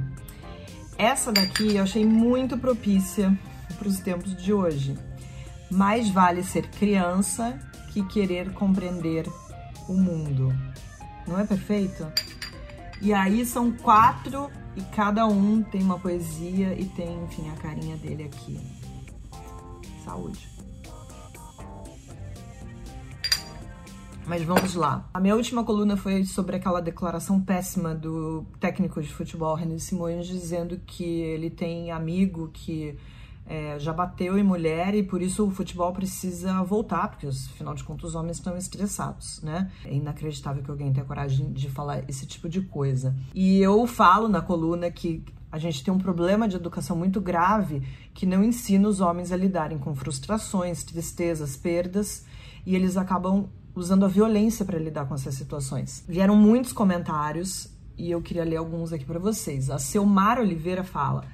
Essa 0.98 1.32
daqui 1.32 1.76
eu 1.76 1.82
achei 1.82 2.04
muito 2.04 2.58
propícia 2.58 3.36
para 3.78 3.88
os 3.88 3.98
tempos 4.00 4.36
de 4.36 4.52
hoje. 4.52 4.98
Mais 5.70 6.10
vale 6.10 6.42
ser 6.42 6.68
criança 6.70 7.58
que 7.92 8.04
querer 8.04 8.52
compreender 8.52 9.26
o 9.88 9.94
mundo. 9.94 10.54
Não 11.26 11.38
é 11.38 11.46
perfeito? 11.46 12.06
E 13.00 13.14
aí 13.14 13.46
são 13.46 13.72
quatro 13.72 14.50
e 14.76 14.82
cada 14.94 15.26
um 15.26 15.62
tem 15.62 15.82
uma 15.82 15.98
poesia 15.98 16.78
e 16.78 16.84
tem, 16.84 17.24
enfim, 17.24 17.48
a 17.48 17.54
carinha 17.54 17.96
dele 17.96 18.24
aqui. 18.24 18.60
Saúde. 20.04 20.49
Mas 24.30 24.44
vamos 24.44 24.76
lá. 24.76 25.10
A 25.12 25.18
minha 25.18 25.34
última 25.34 25.64
coluna 25.64 25.96
foi 25.96 26.22
sobre 26.22 26.54
aquela 26.54 26.80
declaração 26.80 27.40
péssima 27.40 27.92
do 27.92 28.46
técnico 28.60 29.02
de 29.02 29.12
futebol 29.12 29.56
René 29.56 29.76
Simões 29.78 30.24
dizendo 30.24 30.80
que 30.86 31.02
ele 31.02 31.50
tem 31.50 31.90
amigo 31.90 32.48
que 32.52 32.96
é, 33.44 33.76
já 33.80 33.92
bateu 33.92 34.38
em 34.38 34.44
mulher 34.44 34.94
e 34.94 35.02
por 35.02 35.20
isso 35.20 35.48
o 35.48 35.50
futebol 35.50 35.92
precisa 35.92 36.62
voltar, 36.62 37.08
porque 37.08 37.26
afinal 37.26 37.74
de 37.74 37.82
contas 37.82 38.10
os 38.10 38.14
homens 38.14 38.36
estão 38.36 38.56
estressados, 38.56 39.42
né? 39.42 39.68
É 39.84 39.92
inacreditável 39.92 40.62
que 40.62 40.70
alguém 40.70 40.92
tenha 40.92 41.04
coragem 41.04 41.52
de 41.52 41.68
falar 41.68 42.08
esse 42.08 42.24
tipo 42.24 42.48
de 42.48 42.60
coisa. 42.60 43.12
E 43.34 43.58
eu 43.58 43.84
falo 43.84 44.28
na 44.28 44.40
coluna 44.40 44.92
que 44.92 45.24
a 45.50 45.58
gente 45.58 45.82
tem 45.82 45.92
um 45.92 45.98
problema 45.98 46.46
de 46.46 46.54
educação 46.54 46.96
muito 46.96 47.20
grave 47.20 47.82
que 48.14 48.24
não 48.24 48.44
ensina 48.44 48.88
os 48.88 49.00
homens 49.00 49.32
a 49.32 49.36
lidarem 49.36 49.76
com 49.76 49.92
frustrações, 49.92 50.84
tristezas, 50.84 51.56
perdas 51.56 52.24
e 52.64 52.76
eles 52.76 52.96
acabam 52.96 53.48
usando 53.80 54.04
a 54.04 54.08
violência 54.08 54.64
para 54.64 54.78
lidar 54.78 55.06
com 55.06 55.14
essas 55.14 55.34
situações. 55.34 56.04
Vieram 56.06 56.36
muitos 56.36 56.72
comentários 56.72 57.68
e 57.96 58.10
eu 58.10 58.22
queria 58.22 58.44
ler 58.44 58.56
alguns 58.56 58.92
aqui 58.92 59.04
para 59.04 59.18
vocês. 59.18 59.70
A 59.70 59.78
Selmar 59.78 60.38
Oliveira 60.38 60.84
fala: 60.84 61.24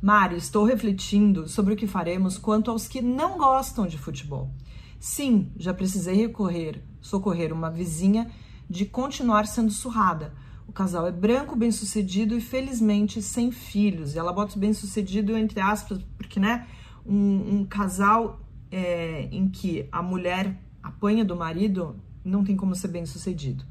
Mari, 0.00 0.36
estou 0.36 0.64
refletindo 0.64 1.48
sobre 1.48 1.74
o 1.74 1.76
que 1.76 1.86
faremos 1.86 2.36
quanto 2.36 2.70
aos 2.70 2.86
que 2.86 3.00
não 3.00 3.38
gostam 3.38 3.86
de 3.86 3.96
futebol. 3.96 4.50
Sim, 4.98 5.50
já 5.56 5.74
precisei 5.74 6.14
recorrer, 6.14 6.82
socorrer 7.00 7.52
uma 7.52 7.70
vizinha 7.70 8.30
de 8.68 8.84
continuar 8.84 9.46
sendo 9.46 9.70
surrada. 9.70 10.34
O 10.66 10.72
casal 10.72 11.06
é 11.06 11.12
branco, 11.12 11.56
bem-sucedido 11.56 12.36
e 12.36 12.40
felizmente 12.40 13.20
sem 13.20 13.50
filhos. 13.50 14.14
E 14.14 14.18
ela 14.18 14.32
bota 14.32 14.58
bem-sucedido 14.58 15.36
entre 15.36 15.60
aspas, 15.60 16.00
porque, 16.16 16.38
né, 16.38 16.66
um, 17.04 17.58
um 17.58 17.64
casal 17.64 18.40
é, 18.70 19.28
em 19.32 19.48
que 19.48 19.88
a 19.90 20.02
mulher 20.02 20.61
apanha 20.82 21.24
do 21.24 21.36
marido, 21.36 21.96
não 22.24 22.44
tem 22.44 22.56
como 22.56 22.74
ser 22.74 22.88
bem 22.88 23.06
sucedido. 23.06 23.64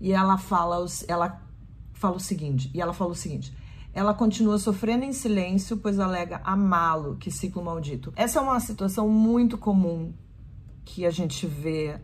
E 0.00 0.12
ela 0.12 0.36
fala, 0.38 0.84
ela 1.08 1.42
fala 1.92 2.16
o 2.16 2.20
seguinte, 2.20 2.70
e 2.74 2.80
ela 2.80 2.92
fala 2.92 3.12
o 3.12 3.14
seguinte, 3.14 3.54
ela 3.92 4.12
continua 4.12 4.58
sofrendo 4.58 5.04
em 5.04 5.12
silêncio, 5.12 5.78
pois 5.78 5.98
alega 5.98 6.40
amá-lo, 6.44 7.16
que 7.16 7.30
ciclo 7.30 7.64
maldito. 7.64 8.12
Essa 8.14 8.38
é 8.38 8.42
uma 8.42 8.60
situação 8.60 9.08
muito 9.08 9.56
comum 9.56 10.12
que 10.84 11.06
a 11.06 11.10
gente 11.10 11.46
vê 11.46 11.98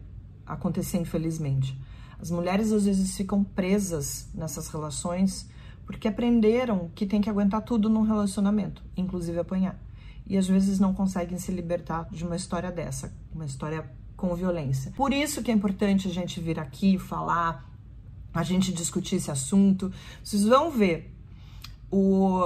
acontecer, 0.46 0.99
infelizmente. 0.99 1.78
As 2.18 2.30
mulheres 2.30 2.72
às 2.72 2.87
vezes 2.87 3.14
ficam 3.16 3.44
presas 3.44 4.28
nessas 4.34 4.68
relações 4.68 5.49
porque 5.84 6.08
aprenderam 6.08 6.90
que 6.94 7.04
tem 7.04 7.20
que 7.20 7.28
aguentar 7.28 7.62
tudo 7.62 7.90
num 7.90 8.02
relacionamento, 8.02 8.82
inclusive 8.96 9.38
apanhar. 9.38 9.78
E 10.26 10.38
às 10.38 10.46
vezes 10.46 10.78
não 10.78 10.94
conseguem 10.94 11.38
se 11.38 11.52
libertar 11.52 12.08
de 12.11 12.25
uma 12.25 12.37
história 12.37 12.70
dessa, 12.70 13.12
uma 13.34 13.44
história 13.44 13.90
com 14.23 14.37
violência. 14.37 14.93
Por 14.93 15.12
isso 15.12 15.43
que 15.43 15.50
é 15.50 15.55
importante 15.55 16.07
a 16.07 16.12
gente 16.12 16.41
vir 16.41 16.61
aqui 16.61 16.97
falar, 16.97 17.69
a 18.33 18.45
gente 18.45 18.73
discutir 18.73 19.17
esse 19.17 19.33
assunto. 19.33 19.93
Vocês 20.23 20.45
vão 20.45 20.71
ver, 20.71 21.12
o, 21.91 22.38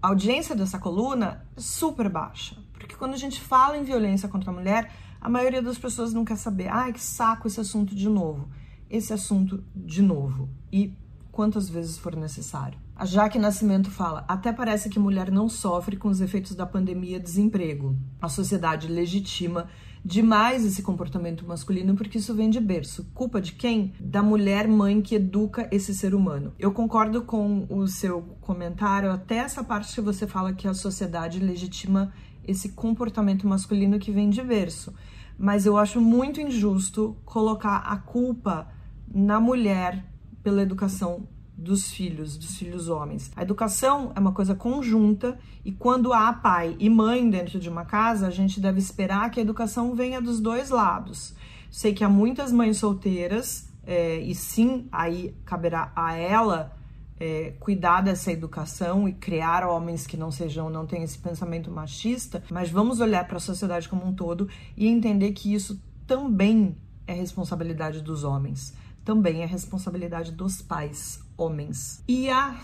a 0.00 0.08
audiência 0.08 0.54
dessa 0.54 0.78
coluna 0.78 1.44
é 1.56 1.60
super 1.60 2.08
baixa. 2.08 2.56
Porque 2.72 2.94
quando 2.94 3.14
a 3.14 3.16
gente 3.16 3.40
fala 3.40 3.76
em 3.76 3.82
violência 3.82 4.28
contra 4.28 4.52
a 4.52 4.54
mulher, 4.54 4.92
a 5.20 5.28
maioria 5.28 5.60
das 5.60 5.76
pessoas 5.76 6.14
não 6.14 6.24
quer 6.24 6.36
saber. 6.36 6.68
Ai, 6.68 6.92
que 6.92 7.02
saco 7.02 7.48
esse 7.48 7.60
assunto 7.60 7.96
de 7.96 8.08
novo. 8.08 8.48
Esse 8.88 9.12
assunto 9.12 9.64
de 9.74 10.02
novo. 10.02 10.48
E 10.72 10.96
quantas 11.32 11.68
vezes 11.68 11.98
for 11.98 12.14
necessário. 12.14 12.78
A 12.94 13.04
Jaque 13.04 13.40
Nascimento 13.40 13.90
fala: 13.90 14.24
até 14.28 14.52
parece 14.52 14.88
que 14.88 15.00
mulher 15.00 15.32
não 15.32 15.48
sofre 15.48 15.96
com 15.96 16.08
os 16.08 16.20
efeitos 16.20 16.54
da 16.54 16.64
pandemia 16.64 17.18
desemprego. 17.18 17.96
A 18.22 18.28
sociedade 18.28 18.86
legitima 18.86 19.66
demais 20.04 20.66
esse 20.66 20.82
comportamento 20.82 21.46
masculino 21.46 21.94
porque 21.96 22.18
isso 22.18 22.34
vem 22.34 22.50
de 22.50 22.60
berço. 22.60 23.06
Culpa 23.14 23.40
de 23.40 23.52
quem? 23.52 23.94
Da 23.98 24.22
mulher 24.22 24.68
mãe 24.68 25.00
que 25.00 25.14
educa 25.14 25.66
esse 25.72 25.94
ser 25.94 26.14
humano. 26.14 26.52
Eu 26.58 26.72
concordo 26.72 27.22
com 27.22 27.66
o 27.70 27.86
seu 27.88 28.20
comentário, 28.40 29.10
até 29.10 29.36
essa 29.36 29.64
parte 29.64 29.94
que 29.94 30.00
você 30.00 30.26
fala 30.26 30.52
que 30.52 30.68
a 30.68 30.74
sociedade 30.74 31.38
legitima 31.38 32.12
esse 32.46 32.70
comportamento 32.70 33.48
masculino 33.48 33.98
que 33.98 34.12
vem 34.12 34.28
de 34.28 34.42
berço. 34.42 34.92
Mas 35.38 35.64
eu 35.64 35.78
acho 35.78 36.00
muito 36.00 36.40
injusto 36.40 37.16
colocar 37.24 37.78
a 37.78 37.96
culpa 37.96 38.68
na 39.12 39.40
mulher 39.40 40.04
pela 40.42 40.62
educação 40.62 41.26
dos 41.56 41.90
filhos, 41.90 42.36
dos 42.36 42.56
filhos 42.56 42.88
homens. 42.88 43.30
A 43.36 43.42
educação 43.42 44.12
é 44.14 44.20
uma 44.20 44.32
coisa 44.32 44.54
conjunta 44.54 45.38
e 45.64 45.72
quando 45.72 46.12
há 46.12 46.32
pai 46.32 46.76
e 46.78 46.90
mãe 46.90 47.28
dentro 47.28 47.58
de 47.58 47.68
uma 47.68 47.84
casa, 47.84 48.26
a 48.26 48.30
gente 48.30 48.60
deve 48.60 48.78
esperar 48.78 49.30
que 49.30 49.38
a 49.38 49.42
educação 49.42 49.94
venha 49.94 50.20
dos 50.20 50.40
dois 50.40 50.70
lados. 50.70 51.34
Sei 51.70 51.94
que 51.94 52.04
há 52.04 52.08
muitas 52.08 52.52
mães 52.52 52.78
solteiras 52.78 53.68
é, 53.86 54.18
e 54.18 54.34
sim, 54.34 54.88
aí 54.90 55.34
caberá 55.44 55.92
a 55.94 56.14
ela 56.14 56.76
é, 57.18 57.54
cuidar 57.60 58.00
dessa 58.00 58.32
educação 58.32 59.08
e 59.08 59.12
criar 59.12 59.66
homens 59.66 60.06
que 60.06 60.16
não 60.16 60.30
sejam, 60.30 60.68
não 60.68 60.86
tenham 60.86 61.04
esse 61.04 61.18
pensamento 61.18 61.70
machista, 61.70 62.42
mas 62.50 62.70
vamos 62.70 63.00
olhar 63.00 63.26
para 63.26 63.36
a 63.36 63.40
sociedade 63.40 63.88
como 63.88 64.06
um 64.06 64.12
todo 64.12 64.48
e 64.76 64.86
entender 64.86 65.32
que 65.32 65.54
isso 65.54 65.80
também 66.06 66.76
é 67.06 67.12
responsabilidade 67.12 68.02
dos 68.02 68.24
homens 68.24 68.74
também 69.04 69.42
é 69.42 69.46
responsabilidade 69.46 70.32
dos 70.32 70.62
pais, 70.62 71.20
homens. 71.36 72.02
E 72.06 72.28
a, 72.30 72.56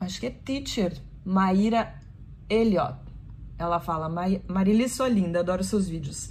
acho 0.00 0.20
que 0.20 0.26
é 0.26 0.30
teacher, 0.30 0.96
Maíra 1.24 1.94
Elliot, 2.48 2.96
ela 3.58 3.78
fala, 3.78 4.08
Marili, 4.48 4.88
sua 4.88 5.08
linda, 5.08 5.40
adoro 5.40 5.62
seus 5.62 5.88
vídeos. 5.88 6.30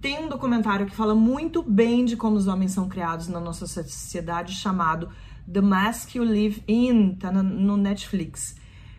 Tem 0.00 0.24
um 0.24 0.28
documentário 0.28 0.86
que 0.86 0.94
fala 0.94 1.14
muito 1.14 1.62
bem 1.62 2.04
de 2.04 2.16
como 2.16 2.36
os 2.36 2.46
homens 2.46 2.72
são 2.72 2.88
criados 2.88 3.26
na 3.26 3.40
nossa 3.40 3.66
sociedade, 3.66 4.54
chamado 4.54 5.08
The 5.52 5.60
Mask 5.60 6.14
You 6.14 6.24
Live 6.24 6.62
In, 6.68 7.16
tá 7.16 7.32
no 7.32 7.76
Netflix. 7.76 8.54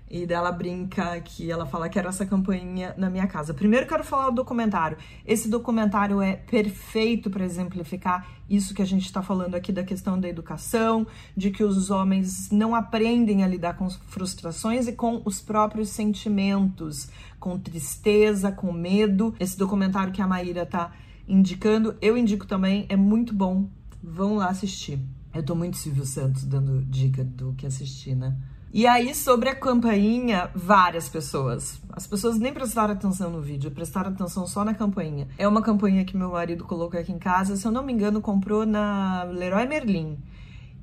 E 0.09 0.25
dela 0.25 0.51
brinca 0.51 1.19
que 1.21 1.51
ela 1.51 1.65
fala: 1.65 1.87
Quero 1.87 2.09
essa 2.09 2.25
campainha 2.25 2.95
na 2.97 3.09
minha 3.09 3.27
casa. 3.27 3.53
Primeiro, 3.53 3.85
quero 3.85 4.03
falar 4.03 4.31
do 4.31 4.37
documentário. 4.37 4.97
Esse 5.23 5.47
documentário 5.47 6.19
é 6.19 6.35
perfeito 6.35 7.29
para 7.29 7.45
exemplificar 7.45 8.27
isso 8.49 8.73
que 8.73 8.81
a 8.81 8.85
gente 8.85 9.05
está 9.05 9.21
falando 9.21 9.53
aqui 9.53 9.71
da 9.71 9.83
questão 9.83 10.19
da 10.19 10.27
educação, 10.27 11.05
de 11.37 11.51
que 11.51 11.63
os 11.63 11.91
homens 11.91 12.49
não 12.49 12.73
aprendem 12.73 13.43
a 13.43 13.47
lidar 13.47 13.75
com 13.75 13.87
frustrações 13.89 14.87
e 14.87 14.93
com 14.93 15.21
os 15.23 15.39
próprios 15.39 15.89
sentimentos, 15.89 17.07
com 17.39 17.59
tristeza, 17.59 18.51
com 18.51 18.73
medo. 18.73 19.35
Esse 19.39 19.55
documentário 19.55 20.11
que 20.11 20.21
a 20.21 20.27
Maíra 20.27 20.65
tá 20.65 20.91
indicando, 21.27 21.95
eu 22.01 22.17
indico 22.17 22.47
também, 22.47 22.87
é 22.89 22.95
muito 22.95 23.31
bom. 23.31 23.69
Vão 24.01 24.37
lá 24.37 24.47
assistir. 24.47 24.99
Eu 25.31 25.43
tô 25.43 25.53
muito 25.53 25.77
Silvio 25.77 26.05
Santos 26.05 26.43
dando 26.43 26.83
dica 26.85 27.23
do 27.23 27.53
que 27.53 27.67
assistir, 27.67 28.15
né? 28.15 28.35
E 28.71 28.85
aí, 28.85 29.15
sobre 29.15 29.49
a 29.49 29.55
campainha, 29.55 30.51
várias 30.53 31.09
pessoas. 31.09 31.81
As 31.91 32.05
pessoas 32.05 32.37
nem 32.37 32.53
prestaram 32.53 32.93
atenção 32.93 33.31
no 33.31 33.41
vídeo, 33.41 33.71
prestaram 33.71 34.11
atenção 34.11 34.45
só 34.45 34.63
na 34.63 34.75
campainha. 34.75 35.27
É 35.39 35.47
uma 35.47 35.63
campainha 35.63 36.05
que 36.05 36.15
meu 36.15 36.29
marido 36.29 36.63
colocou 36.63 36.99
aqui 36.99 37.11
em 37.11 37.17
casa, 37.17 37.55
se 37.55 37.65
eu 37.65 37.71
não 37.71 37.81
me 37.81 37.91
engano, 37.91 38.21
comprou 38.21 38.67
na 38.67 39.23
Leroy 39.23 39.65
Merlin. 39.65 40.19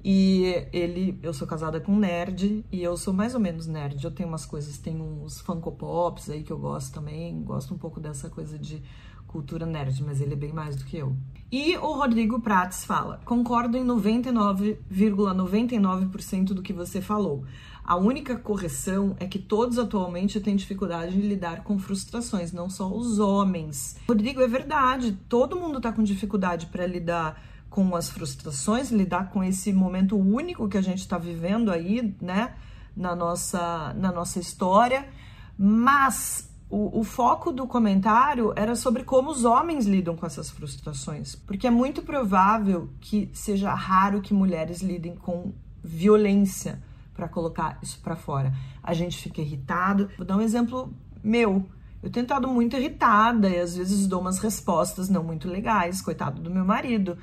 E 0.08 0.68
ele, 0.72 1.18
eu 1.20 1.34
sou 1.34 1.48
casada 1.48 1.80
com 1.80 1.96
nerd 1.98 2.64
e 2.70 2.80
eu 2.80 2.96
sou 2.96 3.12
mais 3.12 3.34
ou 3.34 3.40
menos 3.40 3.66
nerd. 3.66 4.04
Eu 4.04 4.10
tenho 4.12 4.28
umas 4.28 4.46
coisas, 4.46 4.78
tenho 4.78 5.02
uns 5.02 5.40
Funko 5.40 5.72
Pops 5.72 6.30
aí 6.30 6.44
que 6.44 6.52
eu 6.52 6.58
gosto 6.58 6.94
também, 6.94 7.42
gosto 7.42 7.75
um 7.75 7.76
pouco 7.76 7.98
dessa 7.98 8.30
coisa 8.30 8.56
de 8.56 8.80
cultura 9.26 9.66
nerd, 9.66 10.04
mas 10.04 10.20
ele 10.20 10.34
é 10.34 10.36
bem 10.36 10.52
mais 10.52 10.76
do 10.76 10.84
que 10.84 10.96
eu. 10.96 11.16
E 11.50 11.76
o 11.78 11.92
Rodrigo 11.94 12.40
Prates 12.40 12.84
fala: 12.84 13.20
concordo 13.25 13.76
em 13.76 13.84
99,99% 13.84 14.78
,99 15.34 16.54
do 16.54 16.62
que 16.62 16.72
você 16.72 17.00
falou. 17.00 17.44
A 17.82 17.96
única 17.96 18.36
correção 18.36 19.16
é 19.18 19.26
que 19.26 19.40
todos 19.40 19.76
atualmente 19.76 20.38
têm 20.40 20.54
dificuldade 20.54 21.20
de 21.20 21.26
lidar 21.26 21.64
com 21.64 21.80
frustrações, 21.80 22.52
não 22.52 22.70
só 22.70 22.88
os 22.88 23.18
homens. 23.18 23.96
Rodrigo, 24.08 24.40
é 24.40 24.46
verdade, 24.46 25.18
todo 25.28 25.58
mundo 25.58 25.80
tá 25.80 25.90
com 25.90 26.04
dificuldade 26.04 26.66
para 26.66 26.86
lidar 26.86 27.55
com 27.68 27.94
as 27.94 28.08
frustrações, 28.08 28.90
lidar 28.90 29.30
com 29.30 29.42
esse 29.42 29.73
momento 29.73 30.16
único 30.16 30.68
que 30.68 30.78
a 30.78 30.82
gente 30.82 31.00
está 31.00 31.18
vivendo 31.18 31.70
aí, 31.70 32.14
né, 32.20 32.54
na 32.96 33.14
nossa, 33.14 33.92
na 33.94 34.11
nossa 34.11 34.38
história, 34.38 35.06
mas 35.58 36.50
o, 36.68 37.00
o, 37.00 37.04
foco 37.04 37.52
do 37.52 37.66
comentário 37.66 38.52
era 38.56 38.75
sobre 38.75 39.04
como 39.04 39.30
os 39.30 39.44
homens 39.44 39.87
lidam 39.87 40.16
com 40.16 40.26
essas 40.26 40.50
frustrações, 40.50 41.37
porque 41.37 41.66
é 41.66 41.70
muito 41.70 42.02
provável 42.02 42.90
que 43.00 43.30
seja 43.32 43.73
raro 43.75 44.20
que 44.20 44.32
mulheres 44.32 44.80
lidem 44.80 45.14
com 45.14 45.52
violência 45.85 46.82
para 47.14 47.28
colocar 47.28 47.78
isso 47.82 47.99
para 48.00 48.14
fora. 48.14 48.52
A 48.82 48.92
gente 48.92 49.16
fica 49.16 49.40
irritado. 49.40 50.11
Vou 50.16 50.26
dar 50.26 50.37
um 50.37 50.42
exemplo 50.42 50.92
meu. 51.25 51.64
Eu 52.02 52.11
tenho 52.11 52.25
estado 52.25 52.46
muito 52.46 52.76
irritada 52.76 53.49
e 53.49 53.58
às 53.58 53.76
vezes 53.76 54.06
dou 54.06 54.20
umas 54.20 54.38
respostas 54.38 55.08
não 55.08 55.25
muito 55.25 55.49
legais, 55.49 56.02
coitado 56.02 56.42
do 56.42 56.50
meu 56.50 56.64
marido. 56.64 57.16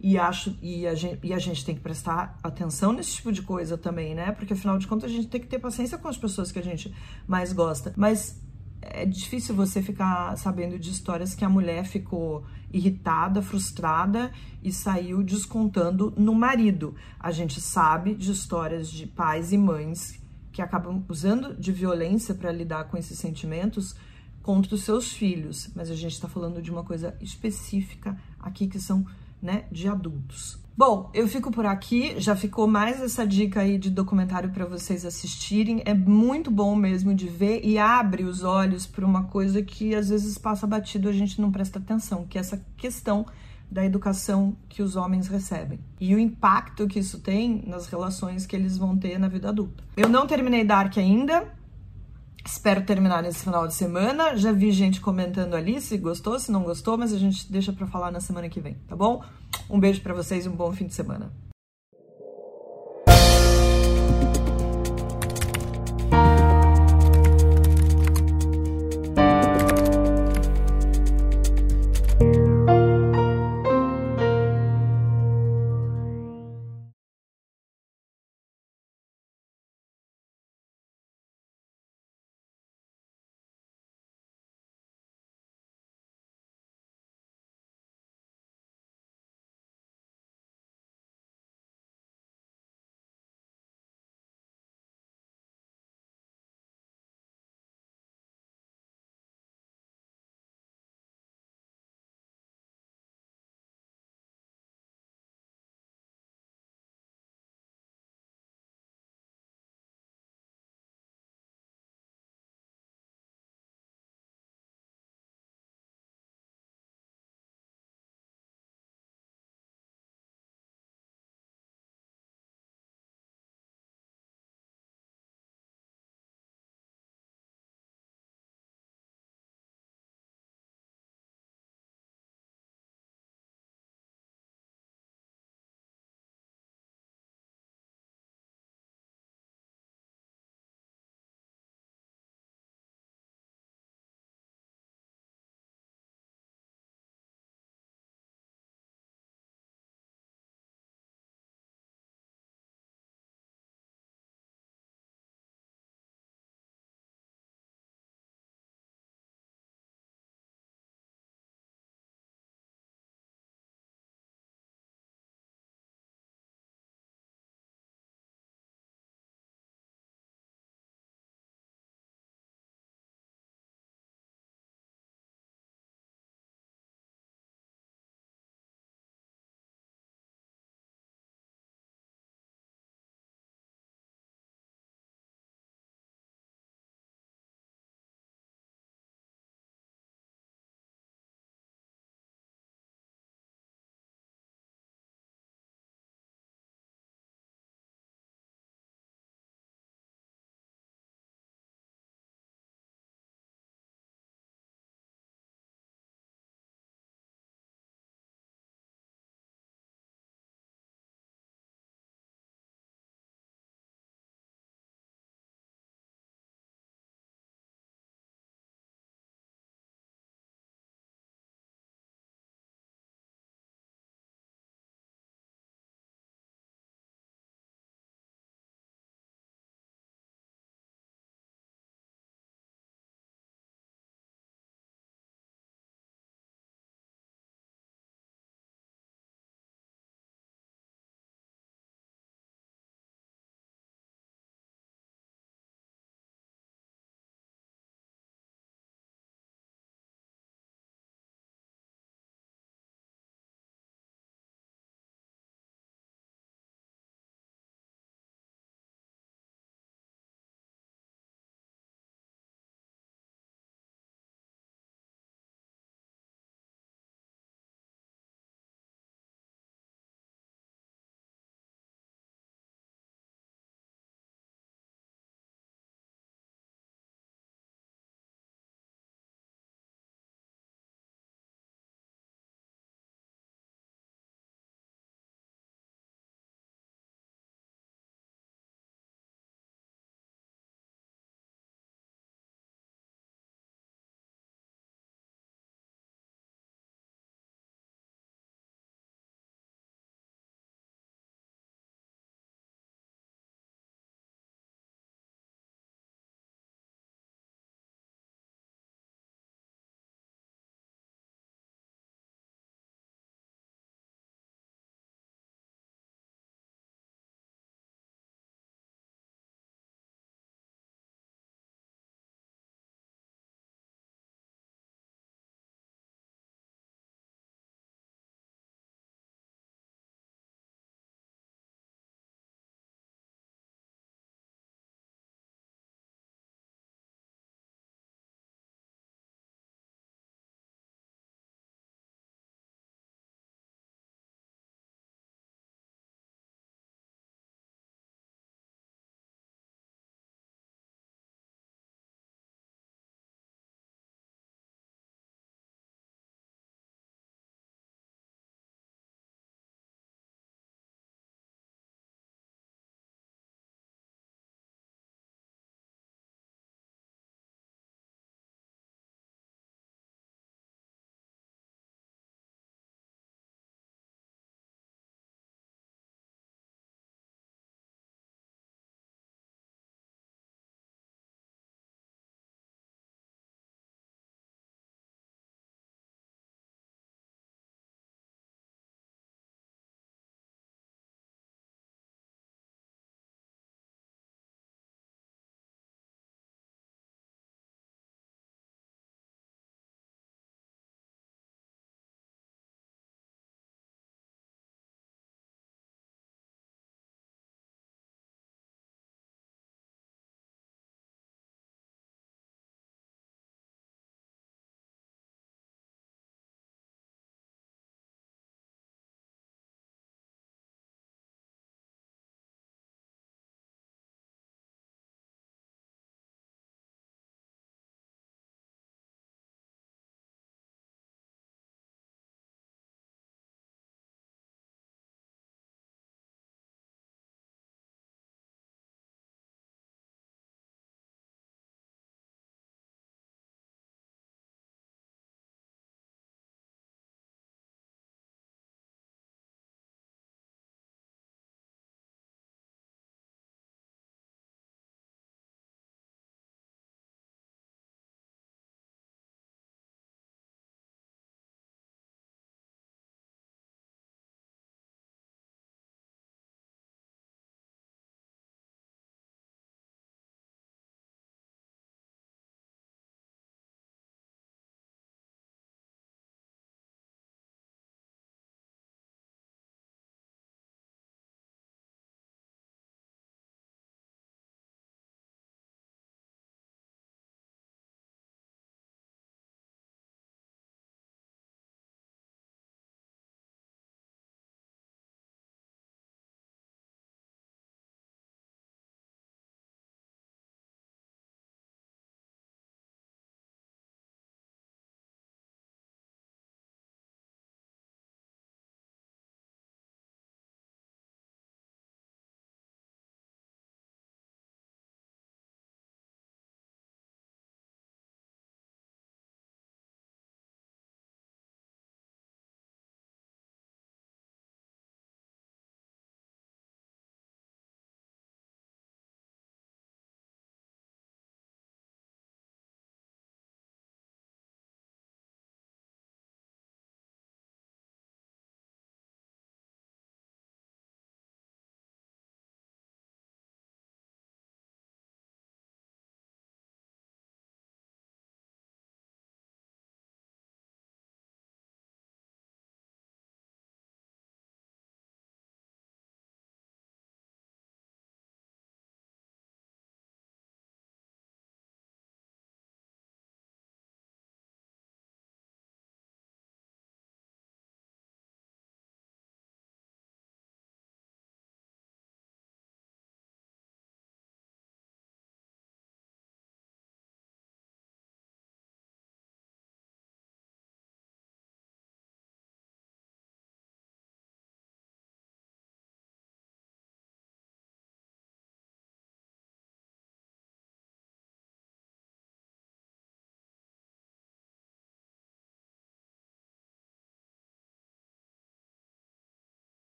E 0.00 0.16
acho 0.16 0.56
e 0.62 0.86
a, 0.86 0.94
gente, 0.94 1.18
e 1.26 1.32
a 1.32 1.38
gente 1.38 1.64
tem 1.64 1.74
que 1.74 1.80
prestar 1.80 2.38
atenção 2.42 2.92
nesse 2.92 3.16
tipo 3.16 3.32
de 3.32 3.42
coisa 3.42 3.76
também, 3.76 4.14
né? 4.14 4.30
Porque 4.32 4.52
afinal 4.52 4.78
de 4.78 4.86
contas 4.86 5.10
a 5.10 5.12
gente 5.12 5.28
tem 5.28 5.40
que 5.40 5.48
ter 5.48 5.58
paciência 5.58 5.98
com 5.98 6.06
as 6.06 6.16
pessoas 6.16 6.52
que 6.52 6.58
a 6.58 6.62
gente 6.62 6.94
mais 7.26 7.52
gosta. 7.52 7.92
Mas 7.96 8.40
é 8.80 9.04
difícil 9.04 9.54
você 9.54 9.82
ficar 9.82 10.36
sabendo 10.36 10.78
de 10.78 10.90
histórias 10.90 11.34
que 11.34 11.44
a 11.44 11.48
mulher 11.48 11.84
ficou 11.84 12.44
irritada, 12.72 13.42
frustrada 13.42 14.30
e 14.62 14.72
saiu 14.72 15.22
descontando 15.22 16.12
no 16.16 16.34
marido. 16.34 16.94
A 17.18 17.30
gente 17.30 17.60
sabe 17.60 18.14
de 18.14 18.30
histórias 18.30 18.88
de 18.88 19.06
pais 19.06 19.52
e 19.52 19.58
mães 19.58 20.20
que 20.52 20.62
acabam 20.62 21.04
usando 21.08 21.54
de 21.54 21.72
violência 21.72 22.34
para 22.34 22.52
lidar 22.52 22.84
com 22.84 22.96
esses 22.96 23.18
sentimentos 23.18 23.94
contra 24.42 24.74
os 24.74 24.82
seus 24.82 25.12
filhos, 25.12 25.70
mas 25.74 25.90
a 25.90 25.94
gente 25.94 26.12
está 26.12 26.26
falando 26.26 26.62
de 26.62 26.70
uma 26.70 26.82
coisa 26.82 27.16
específica 27.20 28.18
aqui 28.40 28.66
que 28.66 28.80
são 28.80 29.04
né, 29.40 29.64
de 29.70 29.88
adultos. 29.88 30.58
Bom, 30.78 31.10
eu 31.12 31.26
fico 31.26 31.50
por 31.50 31.66
aqui, 31.66 32.14
já 32.20 32.36
ficou 32.36 32.68
mais 32.68 33.02
essa 33.02 33.26
dica 33.26 33.62
aí 33.62 33.76
de 33.76 33.90
documentário 33.90 34.50
para 34.50 34.64
vocês 34.64 35.04
assistirem. 35.04 35.82
É 35.84 35.92
muito 35.92 36.52
bom 36.52 36.76
mesmo 36.76 37.12
de 37.12 37.26
ver 37.26 37.62
e 37.64 37.76
abre 37.78 38.22
os 38.22 38.44
olhos 38.44 38.86
para 38.86 39.04
uma 39.04 39.24
coisa 39.24 39.60
que 39.60 39.92
às 39.92 40.08
vezes 40.08 40.38
passa 40.38 40.68
batido, 40.68 41.08
a 41.08 41.12
gente 41.12 41.40
não 41.40 41.50
presta 41.50 41.80
atenção, 41.80 42.24
que 42.26 42.38
é 42.38 42.40
essa 42.40 42.64
questão 42.76 43.26
da 43.68 43.84
educação 43.84 44.56
que 44.68 44.80
os 44.80 44.96
homens 44.96 45.28
recebem 45.28 45.78
e 46.00 46.14
o 46.14 46.18
impacto 46.18 46.86
que 46.86 46.98
isso 46.98 47.18
tem 47.20 47.62
nas 47.66 47.86
relações 47.86 48.46
que 48.46 48.56
eles 48.56 48.78
vão 48.78 48.96
ter 48.96 49.18
na 49.18 49.28
vida 49.28 49.48
adulta. 49.48 49.84
Eu 49.96 50.08
não 50.08 50.26
terminei 50.26 50.64
Dark 50.64 50.96
ainda, 50.96 51.52
Espero 52.44 52.82
terminar 52.84 53.22
nesse 53.22 53.44
final 53.44 53.66
de 53.66 53.74
semana. 53.74 54.36
Já 54.36 54.52
vi 54.52 54.70
gente 54.72 55.00
comentando 55.00 55.54
ali 55.54 55.80
se 55.80 55.96
gostou, 55.98 56.38
se 56.38 56.50
não 56.50 56.62
gostou, 56.62 56.96
mas 56.96 57.12
a 57.12 57.18
gente 57.18 57.50
deixa 57.50 57.72
para 57.72 57.86
falar 57.86 58.10
na 58.10 58.20
semana 58.20 58.48
que 58.48 58.60
vem, 58.60 58.74
tá 58.88 58.96
bom? 58.96 59.22
Um 59.68 59.78
beijo 59.78 60.00
para 60.00 60.14
vocês 60.14 60.46
e 60.46 60.48
um 60.48 60.56
bom 60.56 60.72
fim 60.72 60.86
de 60.86 60.94
semana. 60.94 61.30